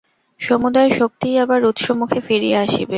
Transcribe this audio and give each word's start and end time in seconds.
সমুদয় 0.39 0.91
শক্তিই 0.91 1.35
আবার 1.37 1.59
উৎসমুখে 1.65 2.19
ফিরিয়া 2.27 2.59
আসিবে। 2.61 2.89